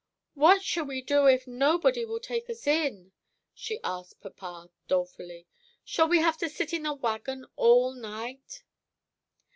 "What 0.33 0.63
shall 0.63 0.85
we 0.85 1.03
do 1.03 1.27
if 1.27 1.45
nobody 1.45 2.05
will 2.05 2.19
take 2.19 2.49
us 2.49 2.65
in?" 2.65 3.11
she 3.53 3.79
asked 3.83 4.19
papa 4.19 4.71
dolefully. 4.87 5.45
"Shall 5.85 6.07
we 6.09 6.17
have 6.21 6.37
to 6.39 6.49
sit 6.49 6.73
in 6.73 6.81
the 6.81 6.93
wagon 6.95 7.45
all 7.55 7.91
night?" 7.93 8.63